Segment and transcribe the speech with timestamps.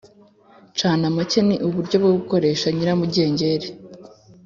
[0.77, 3.67] canamake ni uburyo bwo gukoresha nyiramugengeri